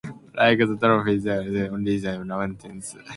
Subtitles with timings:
[0.33, 2.95] Like the dolmens, they are only found in mountains.